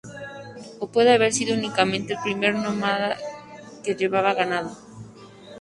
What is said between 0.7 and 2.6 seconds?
O puede haber sido únicamente el primer